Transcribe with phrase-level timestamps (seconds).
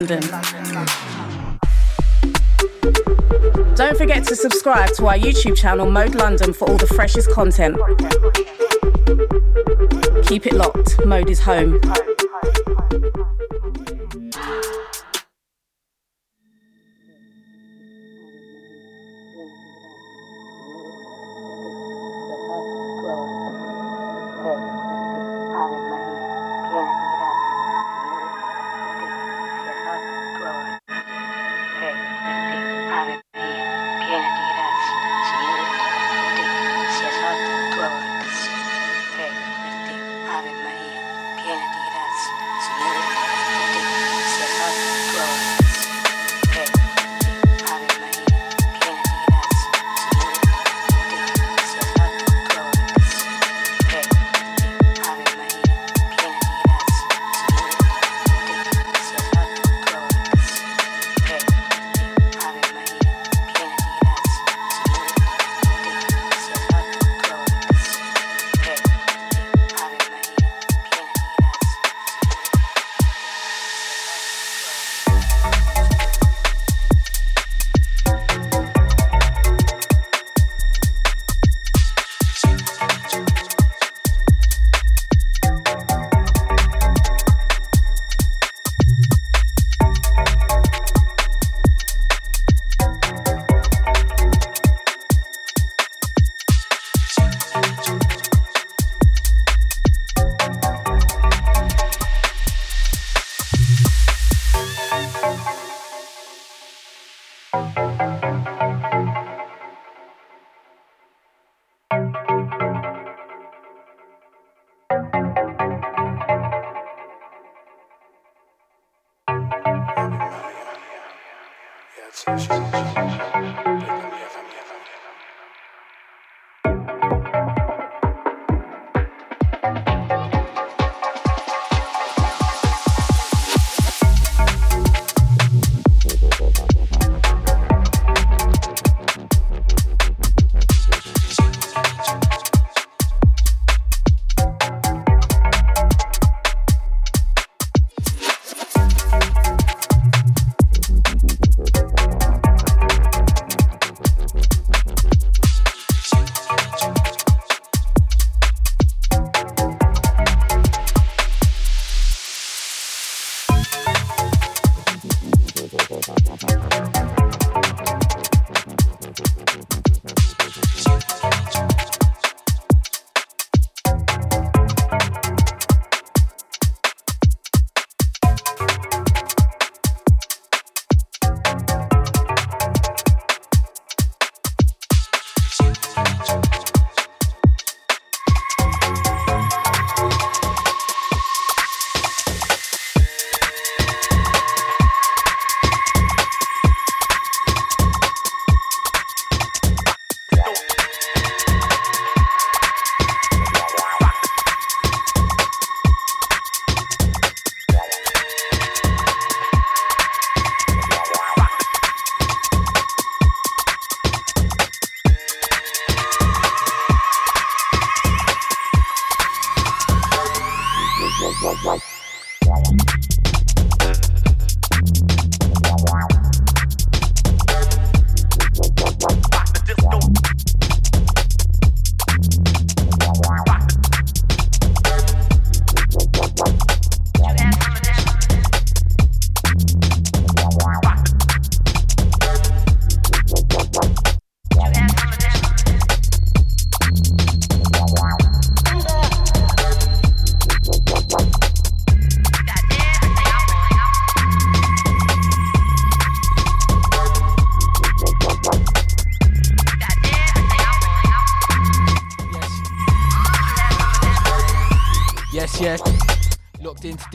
[0.00, 0.22] Don't
[3.98, 7.76] forget to subscribe to our YouTube channel, Mode London, for all the freshest content.
[10.24, 11.04] Keep it locked.
[11.04, 11.80] Mode is home.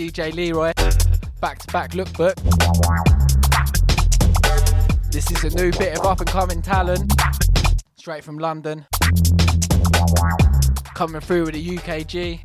[0.03, 0.73] DJ Leroy.
[1.39, 2.35] Back to back lookbook.
[5.13, 7.09] This is a new bit of up and coming talent.
[7.95, 8.85] Straight from London.
[10.94, 12.39] Coming through with a UKG.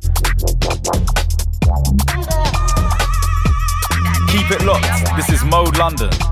[4.29, 5.17] Keep it locked.
[5.17, 6.28] This is Mode London.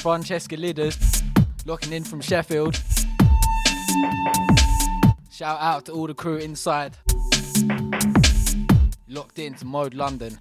[0.00, 1.22] Francesca Lidders,
[1.66, 2.80] locking in from Sheffield.
[5.30, 6.96] Shout out to all the crew inside.
[9.08, 10.38] Locked in to Mode London.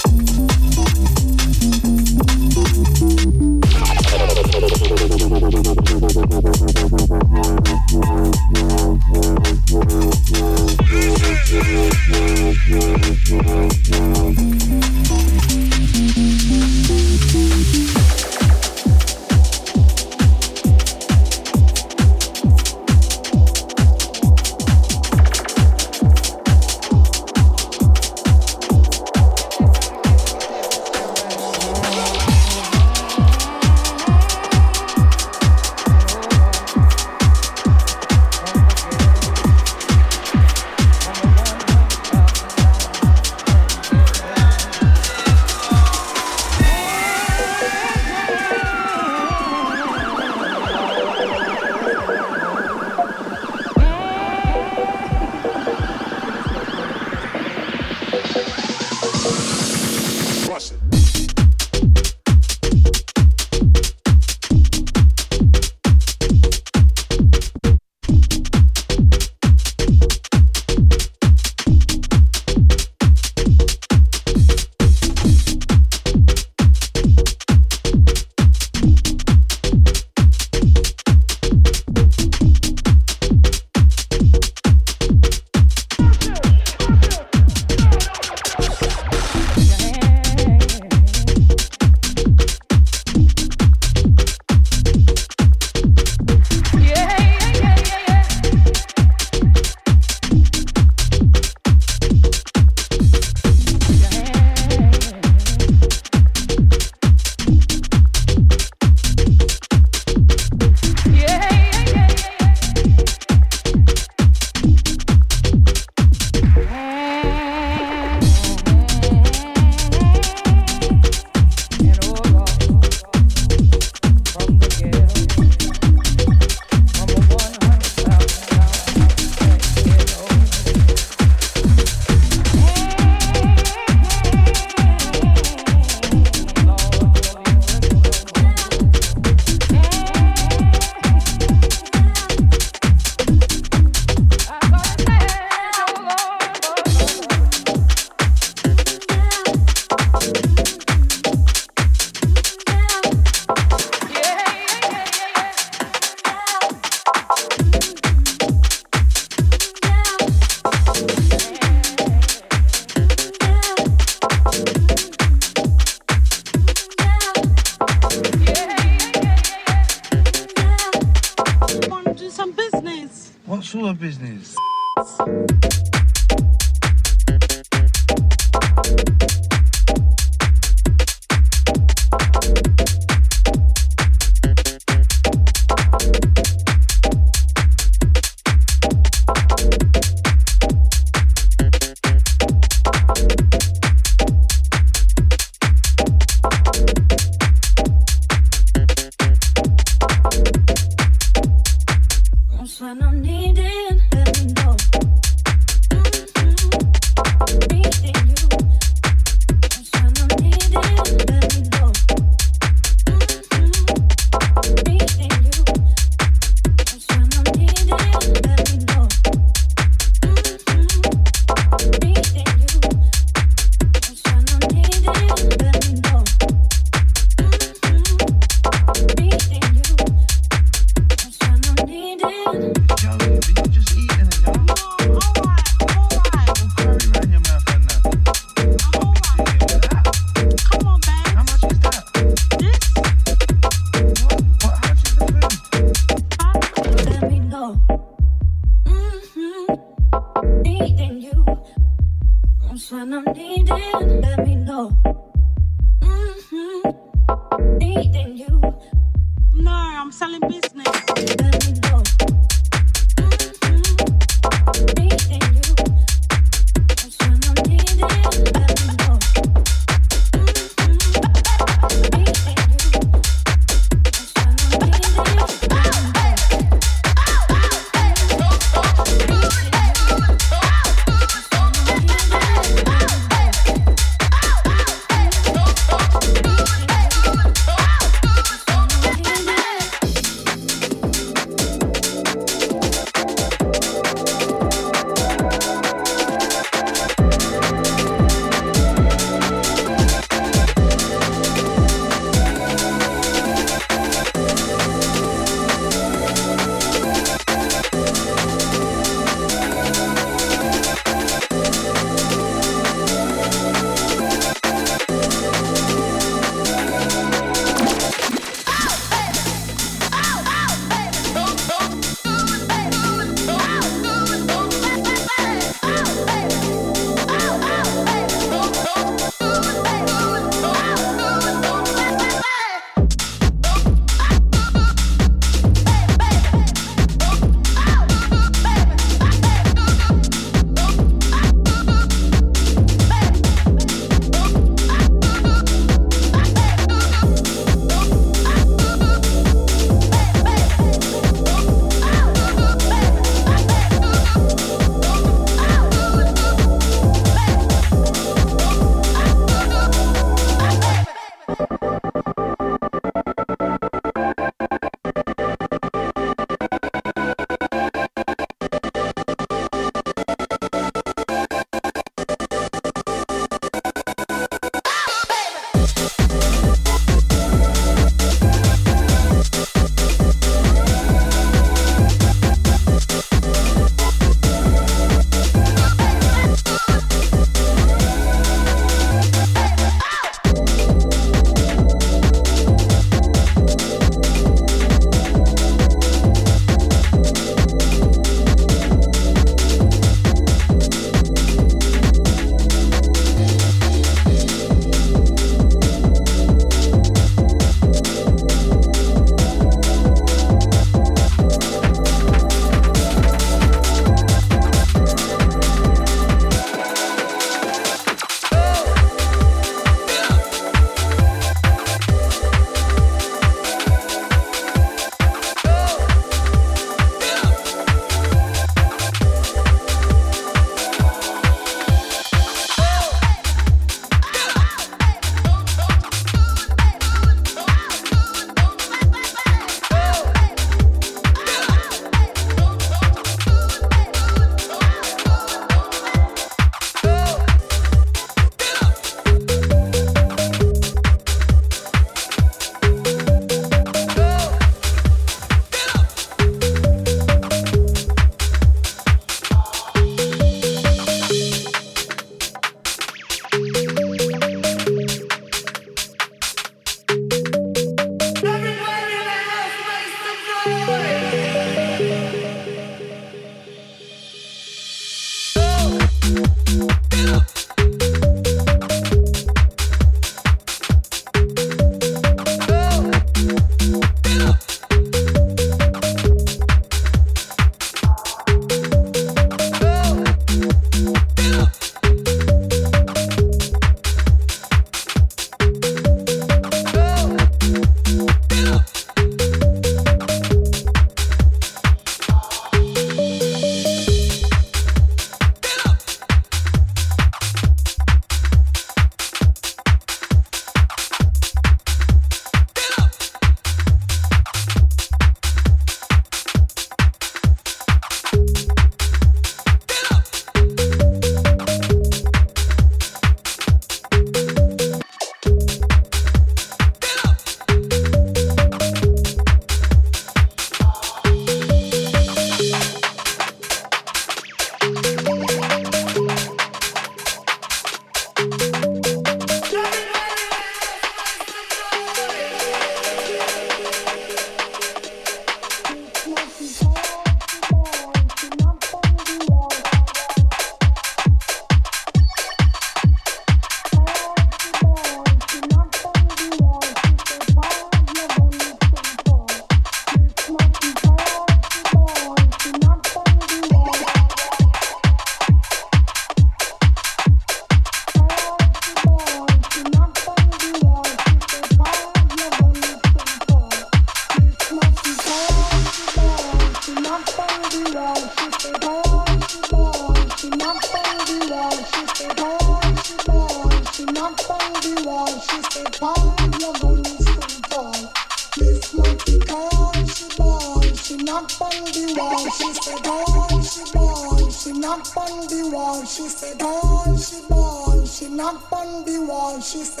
[599.71, 600.00] She said,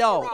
[0.00, 0.33] How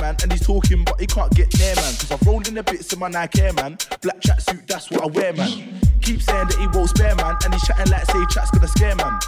[0.00, 1.94] Miami man, and he's talking, but he can't get near, man.
[1.94, 3.78] Cause I care, man.
[4.02, 5.80] Black tracksuit, that's what I wear, man.
[6.02, 7.36] Keep saying that he won't spare, man.
[7.44, 9.18] And he's chatting like say chat's gonna scare, man.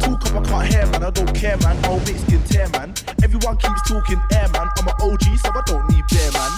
[0.00, 1.04] Talk up, I can't hear, man.
[1.04, 1.76] I don't care, man.
[1.80, 2.92] Mate skin tear, man.
[3.22, 4.68] Everyone keeps talking air, man.
[4.76, 6.52] I'm an OG, so I don't need bear, man.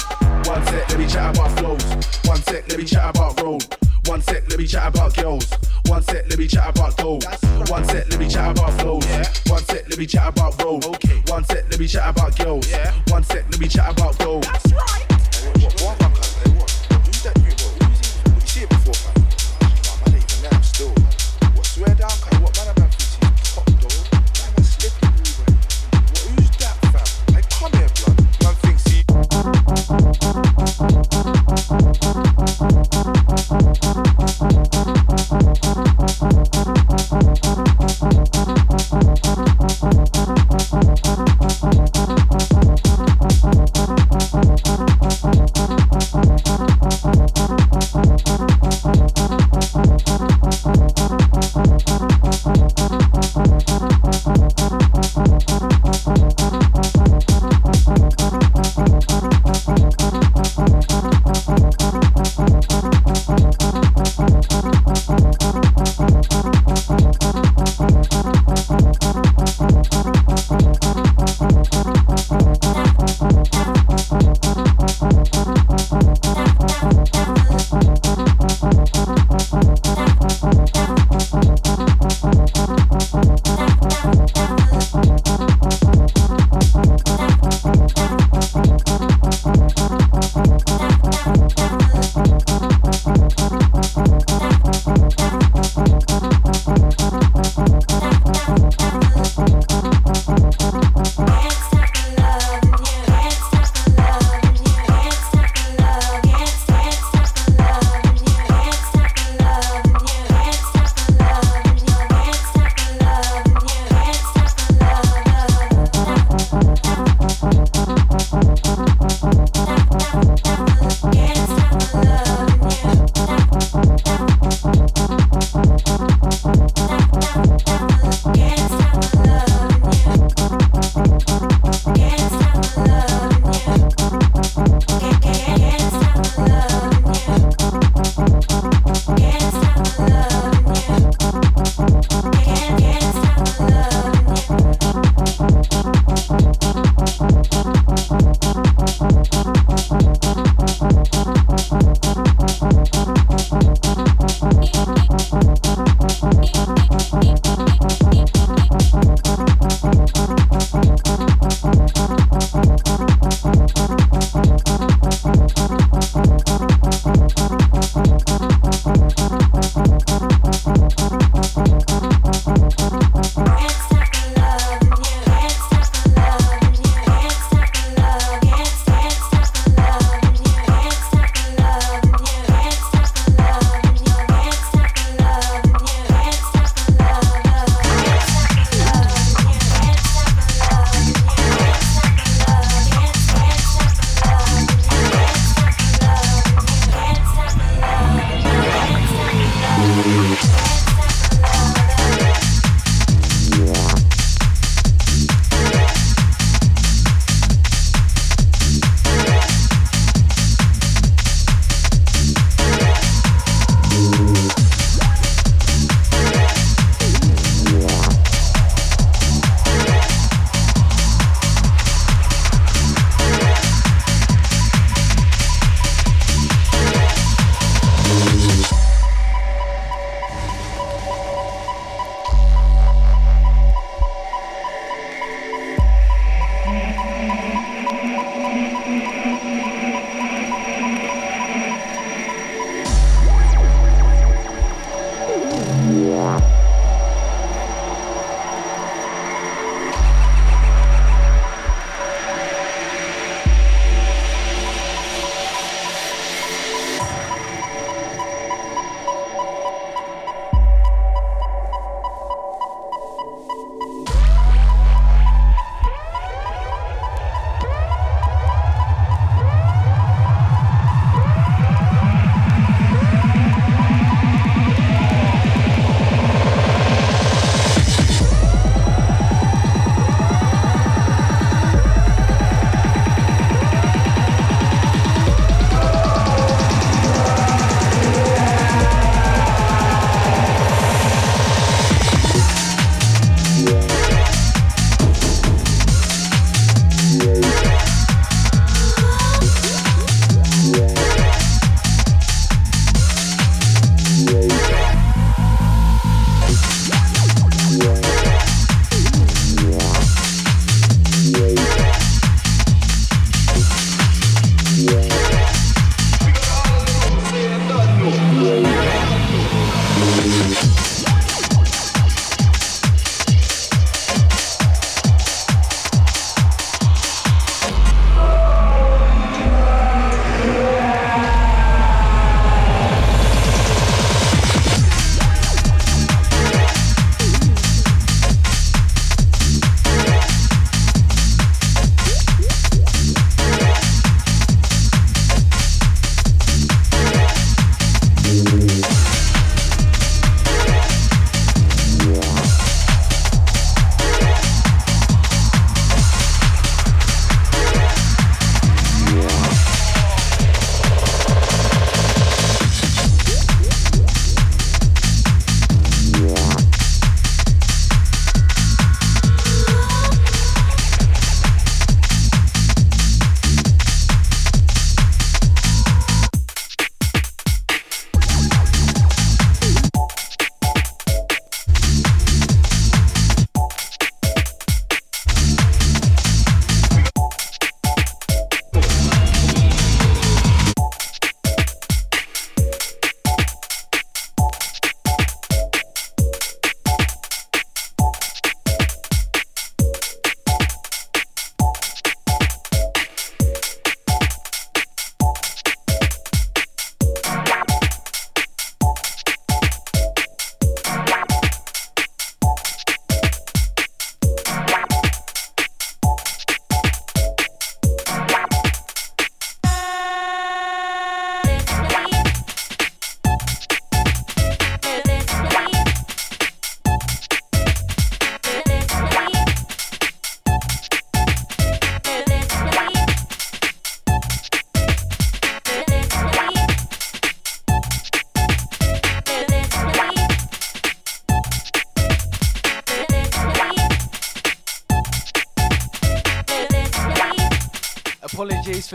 [0.46, 1.84] One sec, let me chat about flows.
[2.24, 3.62] One sec, let me chat about road.
[4.06, 5.46] One sec, let me chat about girls.
[5.86, 7.24] One sec, let me chat about gold.
[7.68, 9.06] One sec, let me chat about flows.
[9.46, 10.84] One sec, let me chat about road.
[10.86, 11.22] Okay.
[11.28, 12.68] One sec, let me chat about girls.
[12.70, 14.44] Yeah, one sec, let me chat about gold.
[14.44, 16.11] Thank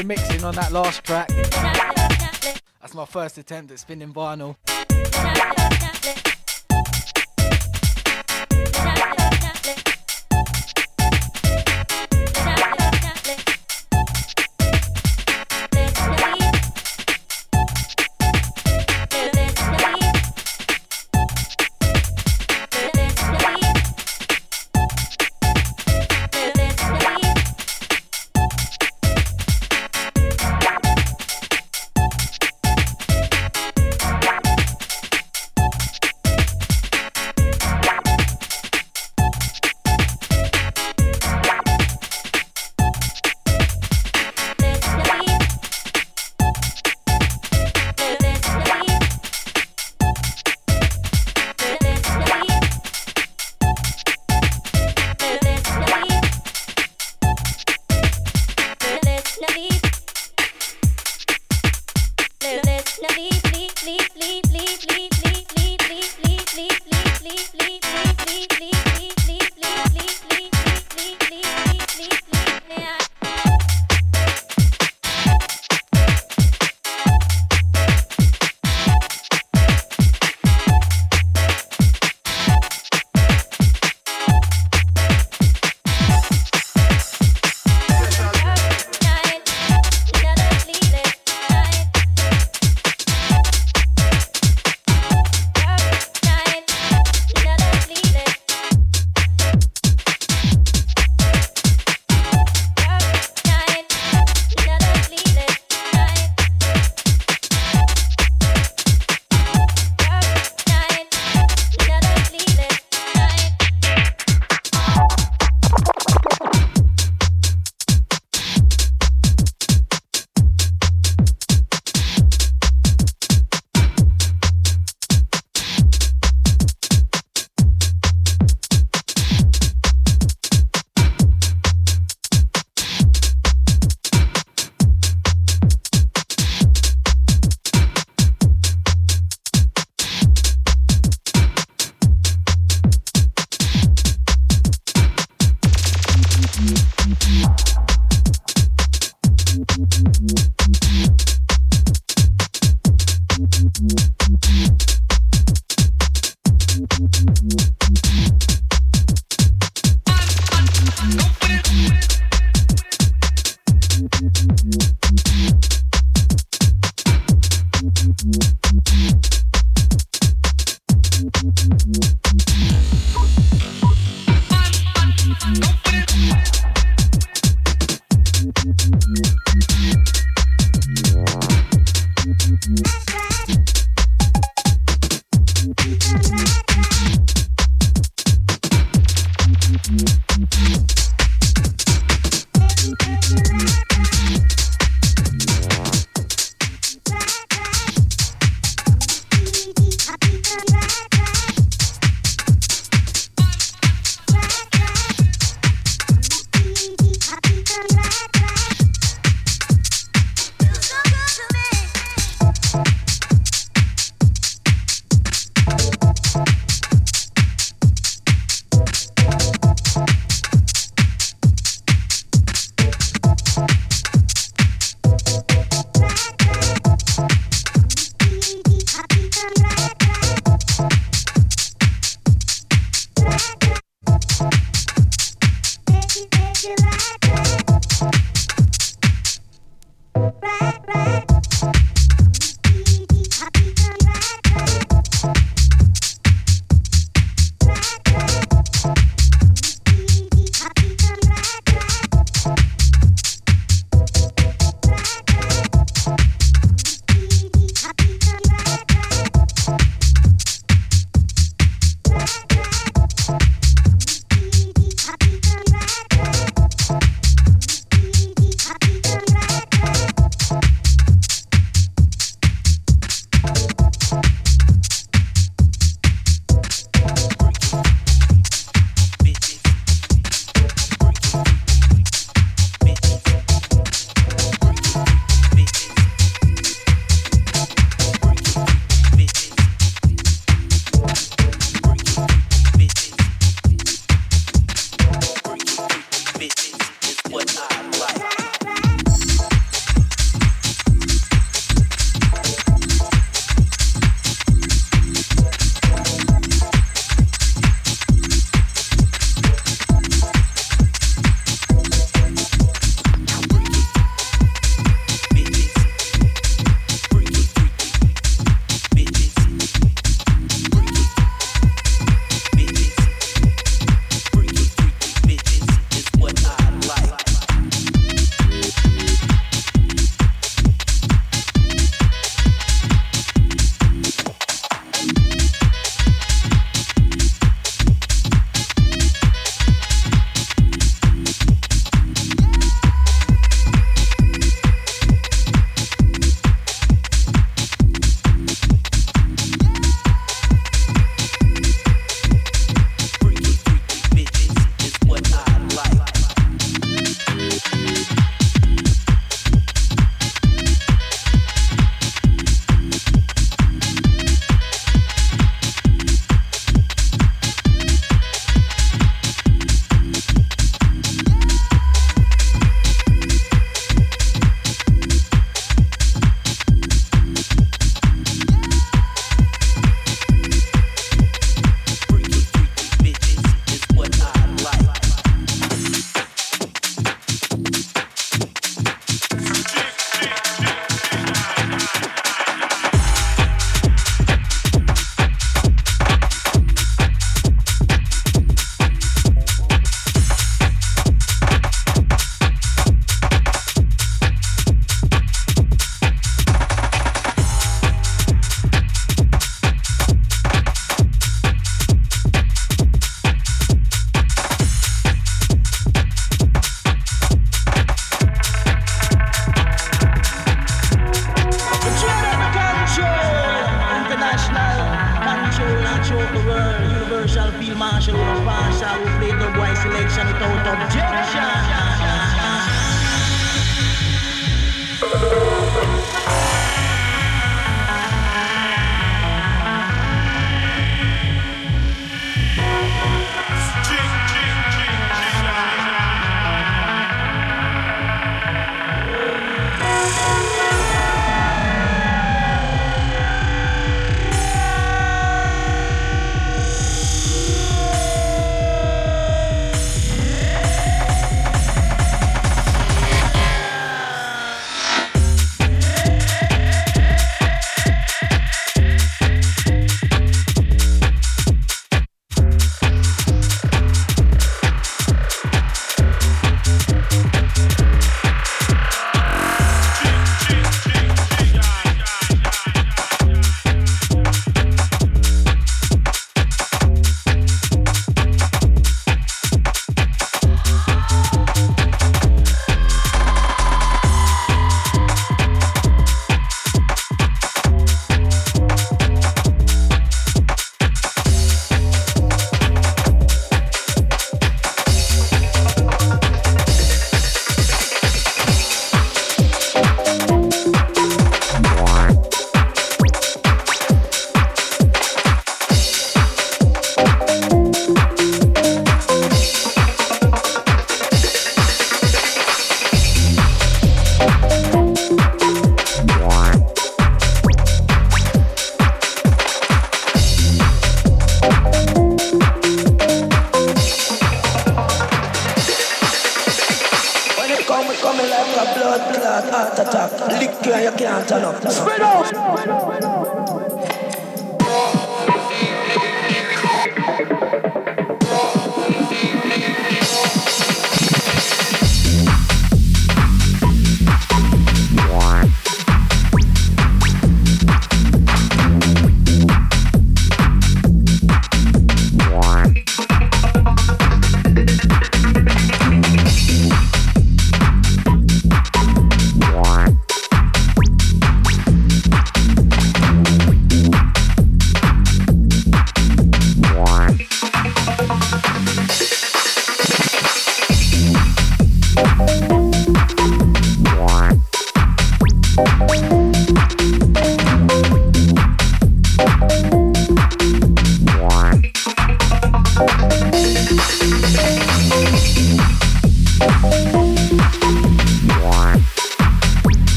[0.00, 1.28] the mixing on that last track.
[2.80, 4.56] That's my first attempt at spinning vinyl.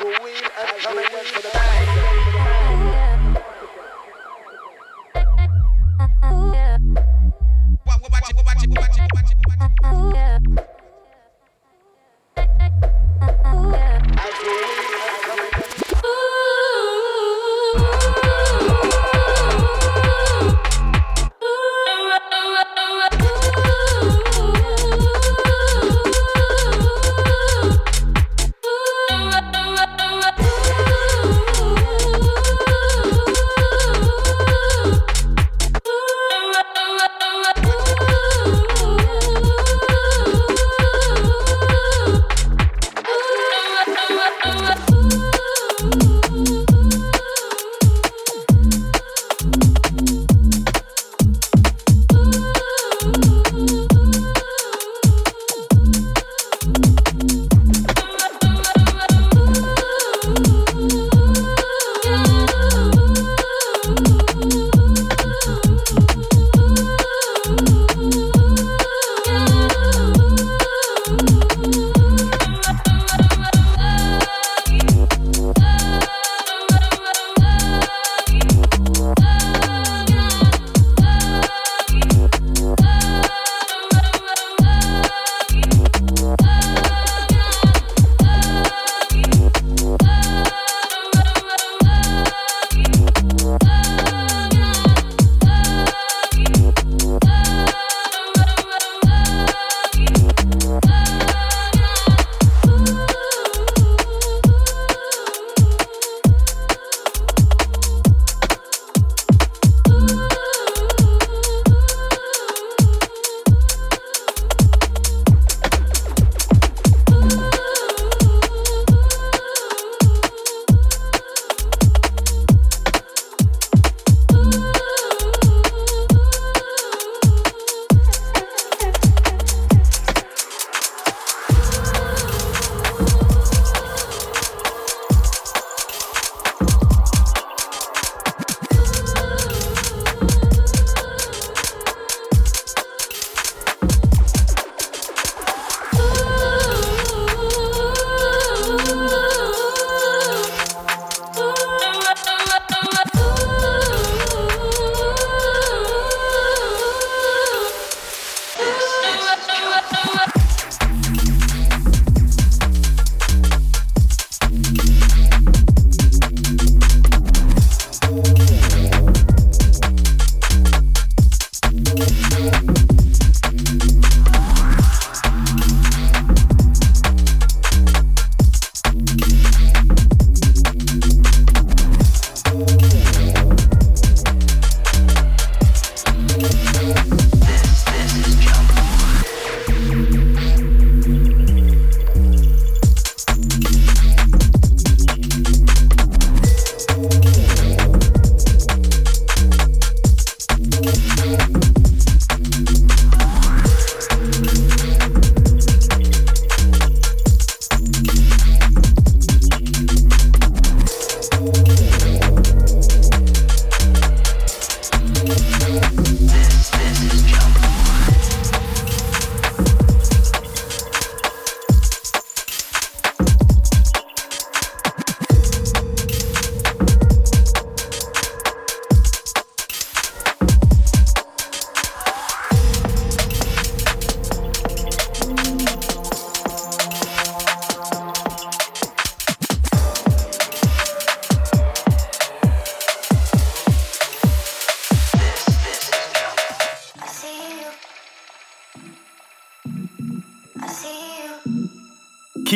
[0.00, 1.59] who will and coming for the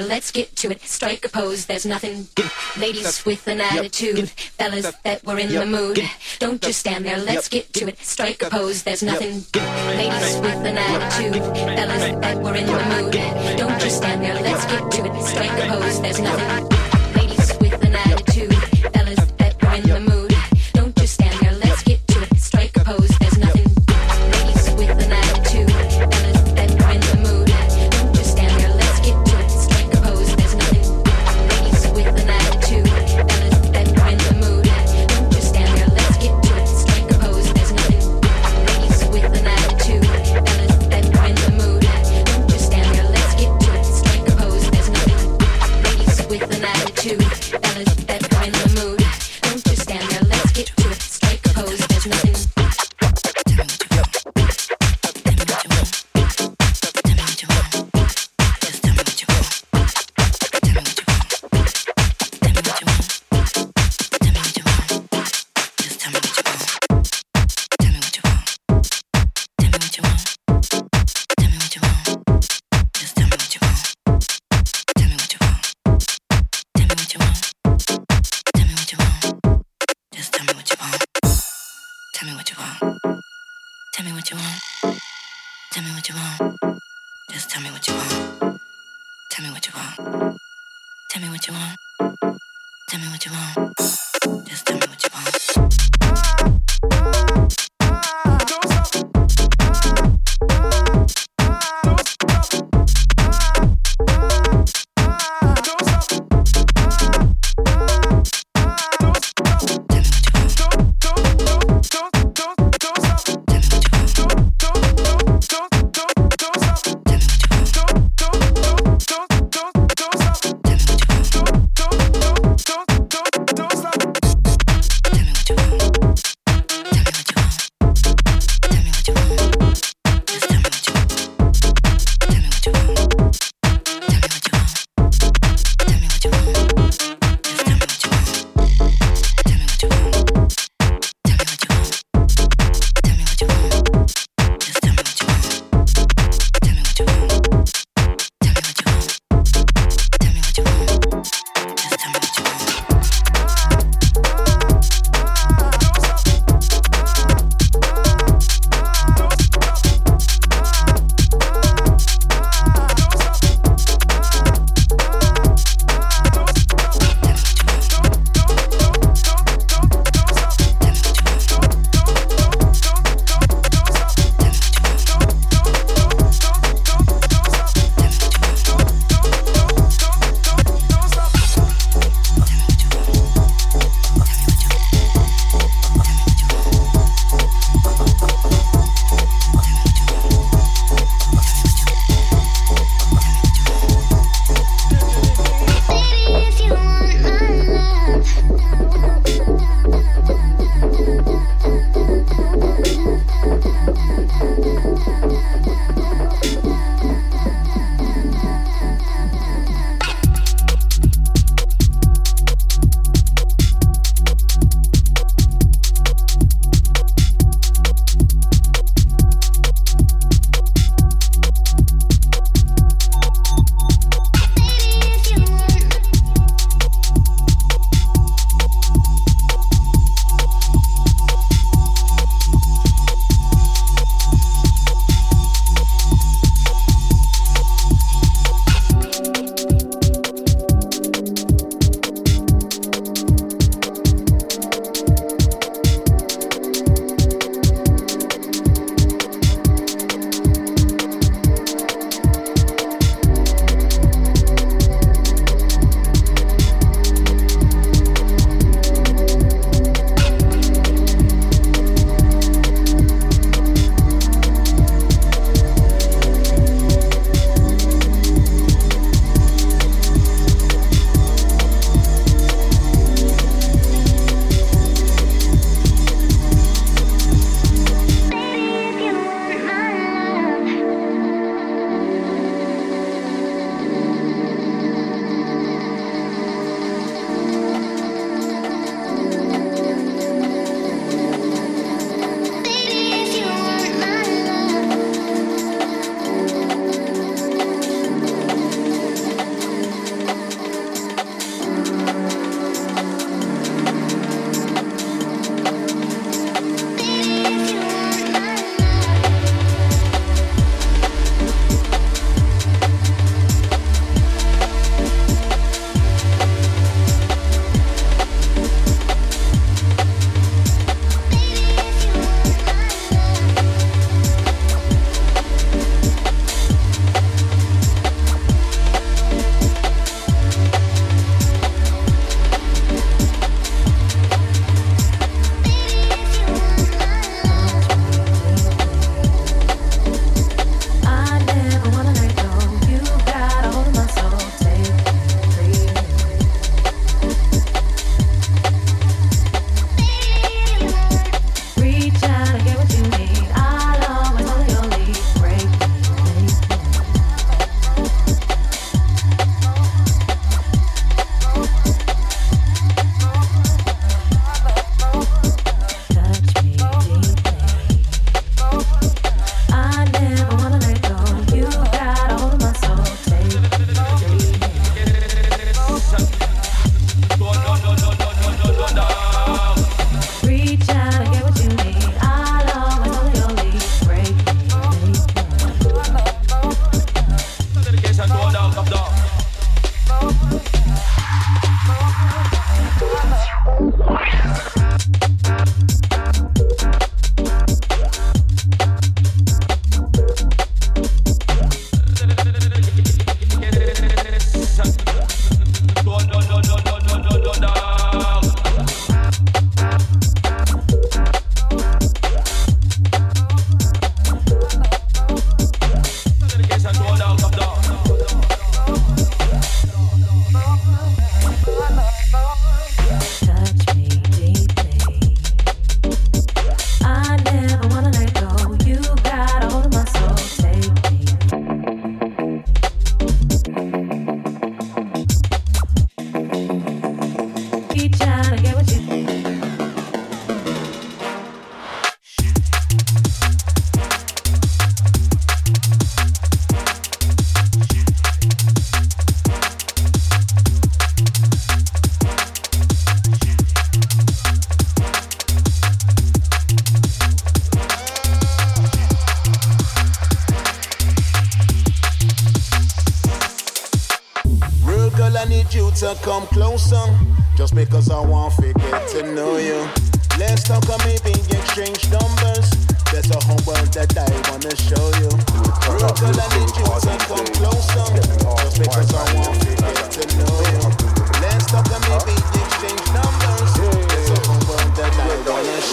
[0.00, 0.80] let's get to it.
[0.82, 2.28] Strike a pose, there's nothing.
[2.78, 6.00] Ladies with an attitude, fellas that were in the mood.
[6.38, 7.98] Don't just stand there, let's get to it.
[7.98, 9.44] Strike a pose, there's nothing.
[9.96, 13.58] Ladies with an attitude, fellas that were in the mood.
[13.58, 15.22] Don't just stand there, let's get to it.
[15.22, 16.71] Strike a pose, there's nothing.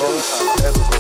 [0.02, 0.99] Wanna show you.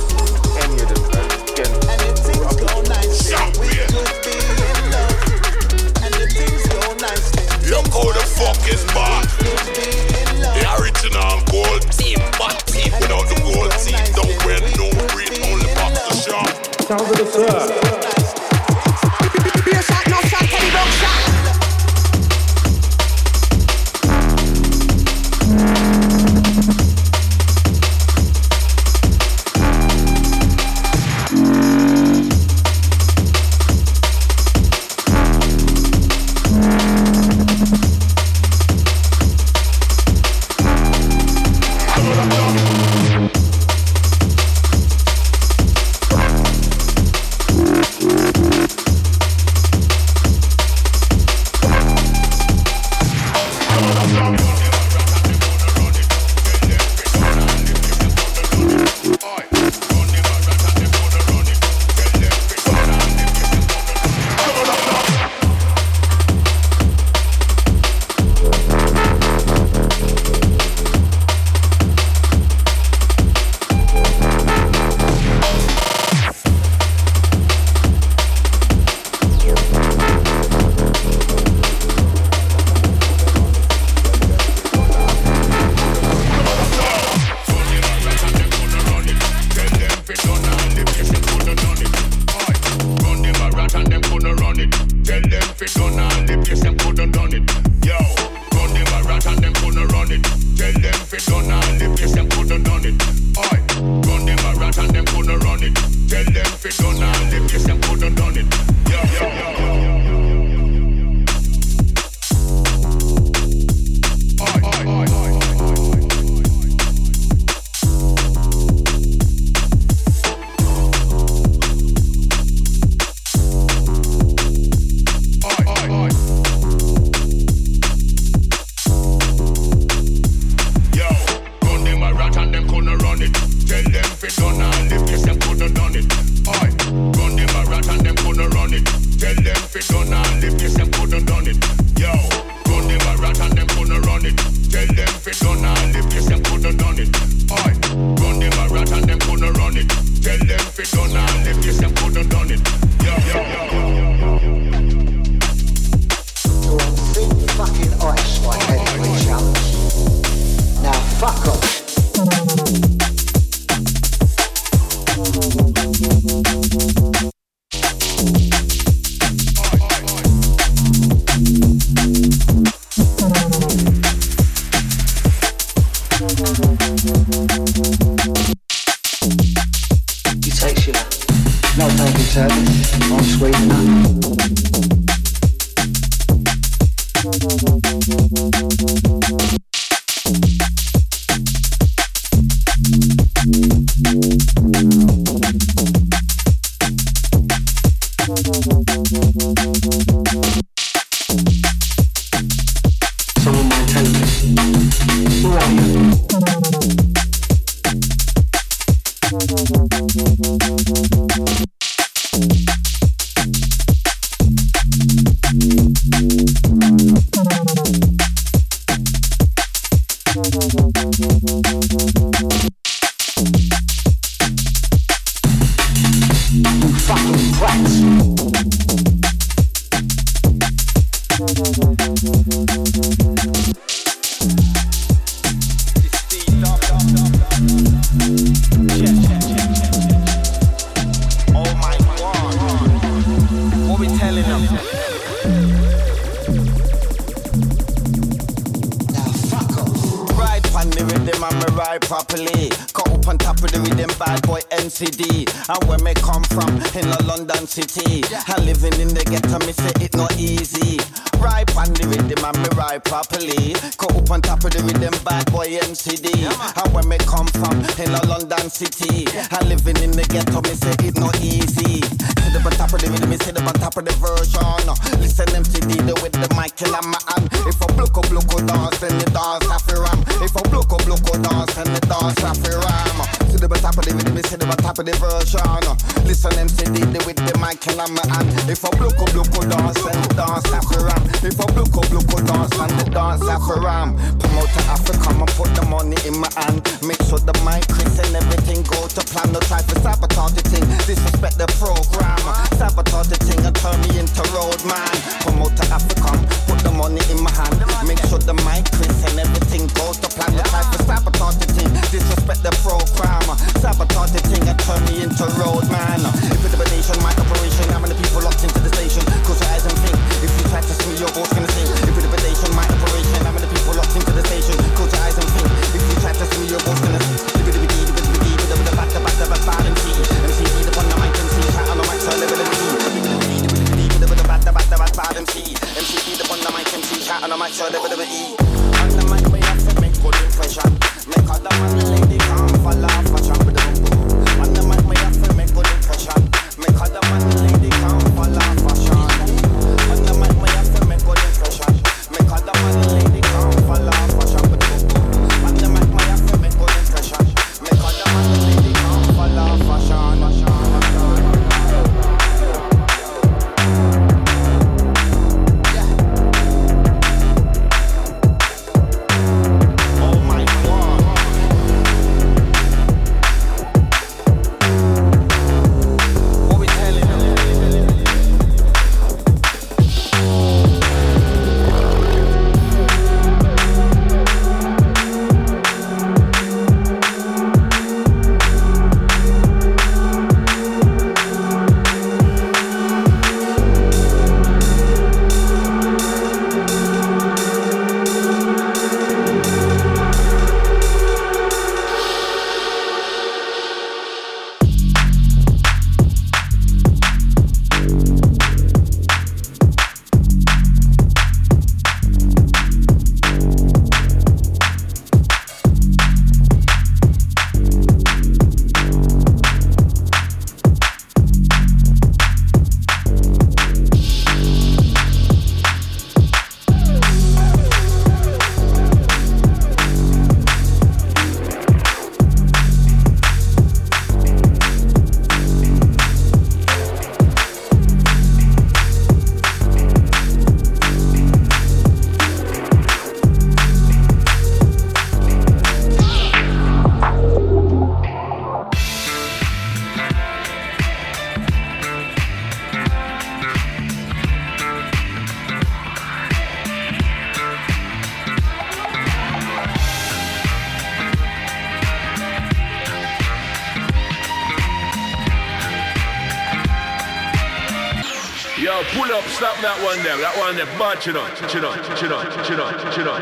[470.99, 473.37] That one there, bad, you know,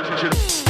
[0.61, 0.66] you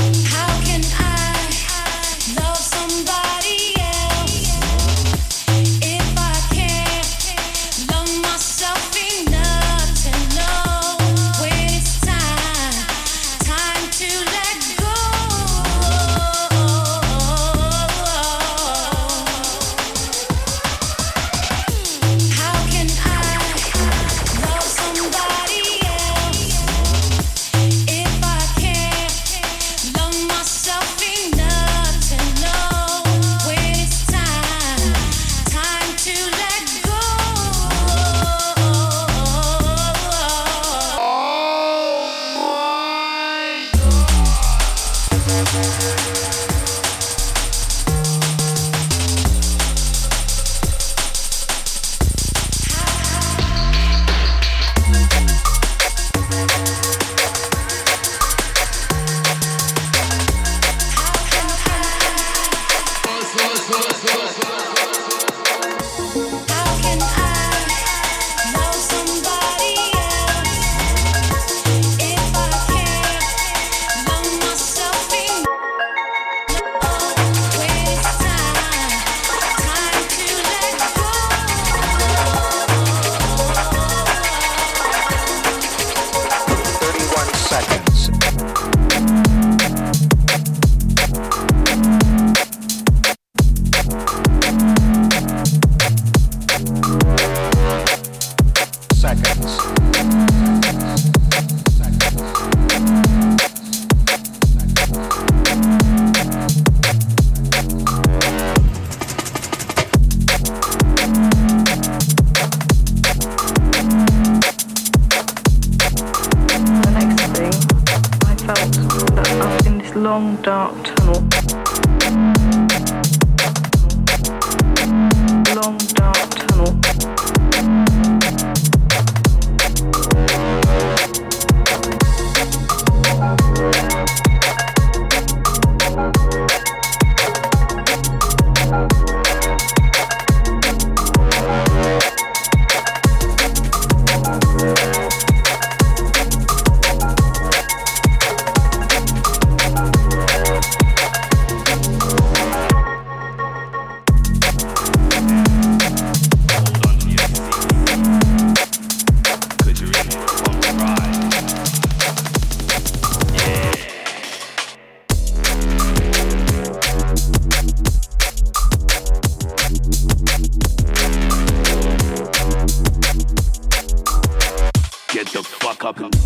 [175.96, 176.18] the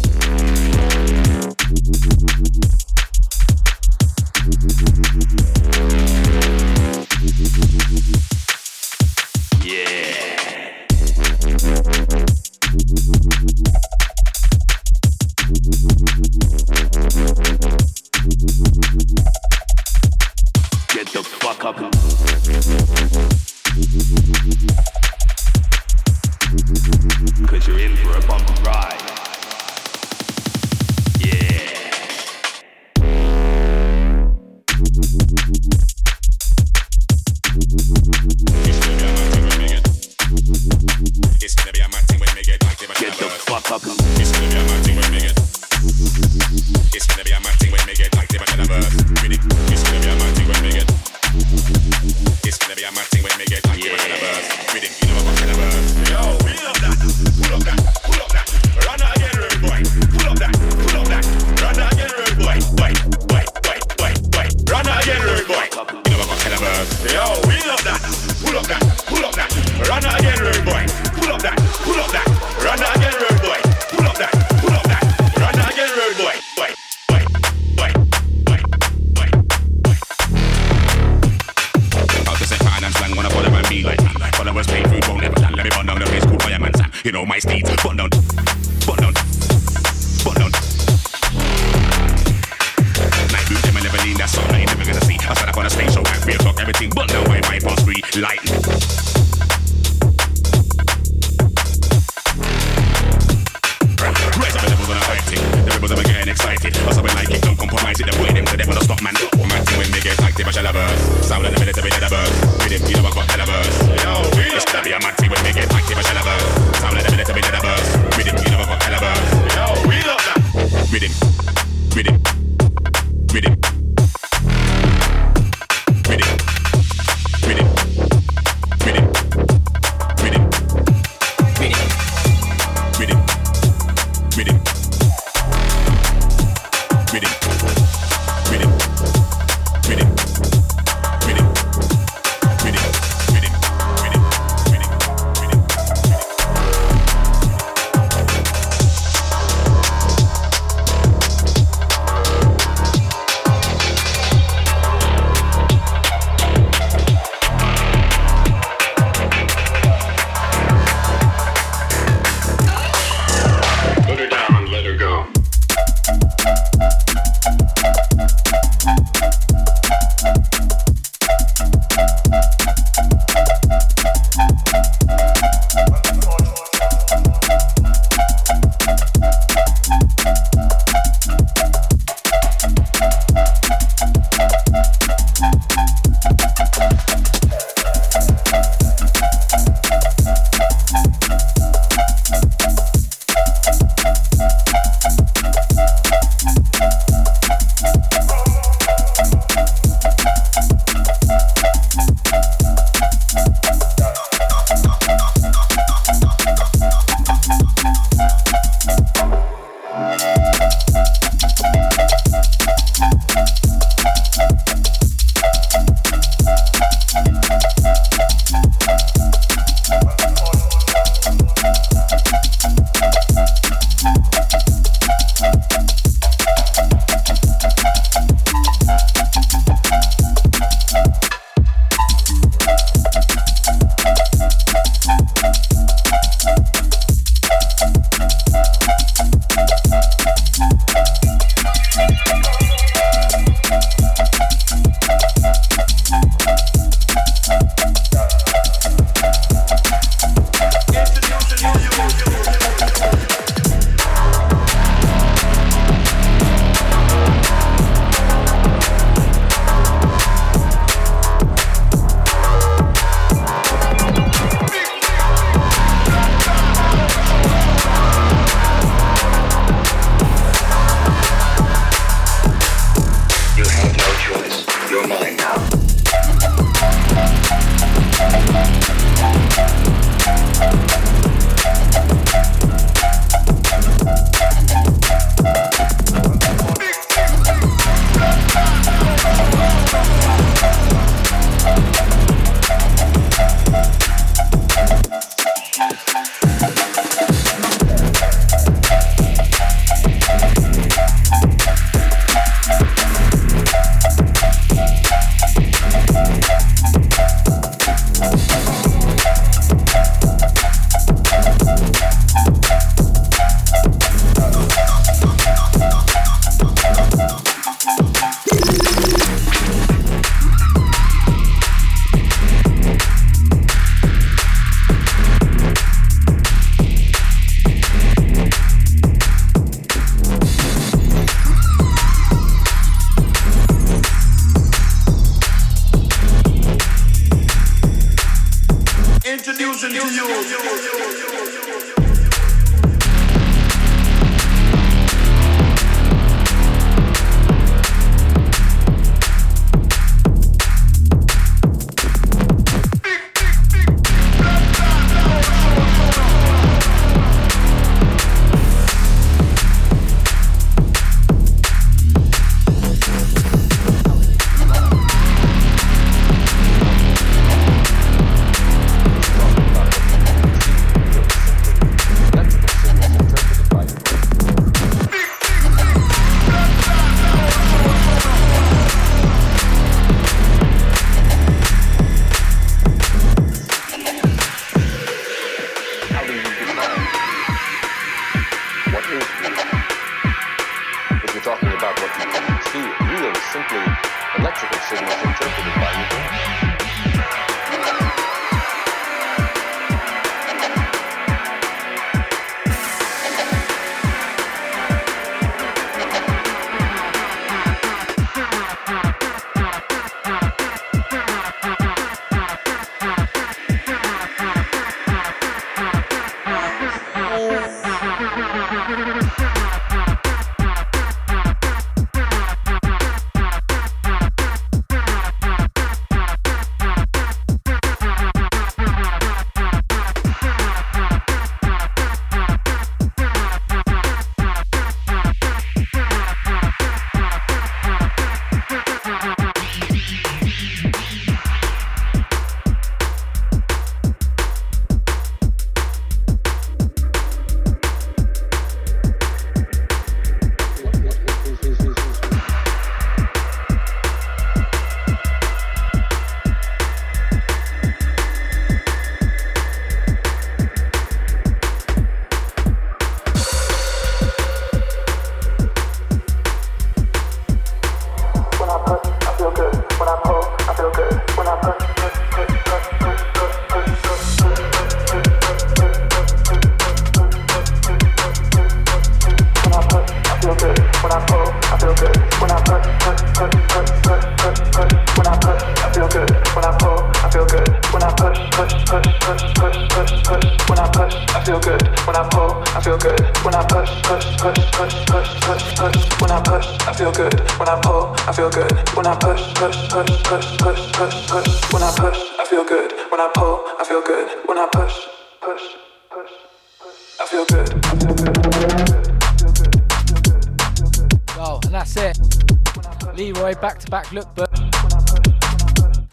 [514.13, 514.49] look, but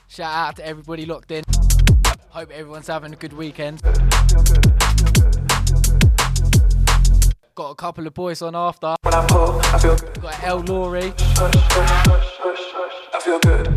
[0.09, 1.45] shout out to everybody locked in.
[2.31, 3.83] Hope everyone's having a good weekend.
[7.55, 8.95] Got a couple of boys on after.
[9.03, 11.13] Got L Laurie.
[13.15, 13.68] I feel good.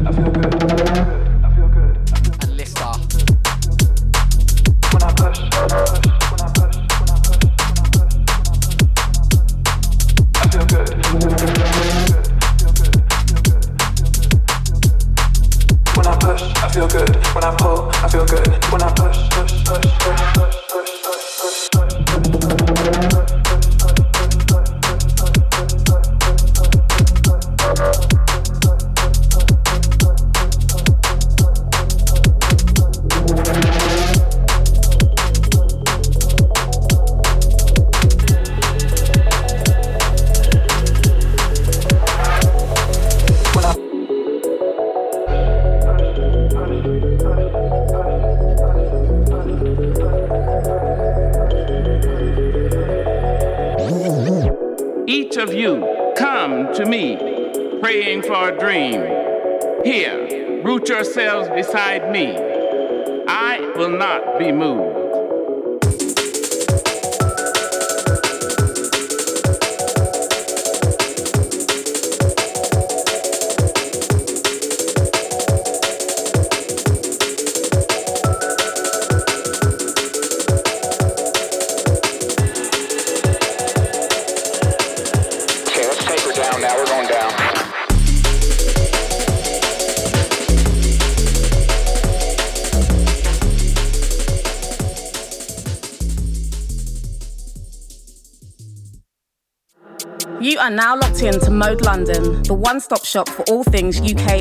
[100.62, 104.00] You are now locked in to Mode London, the one stop shop for all things
[104.00, 104.38] UK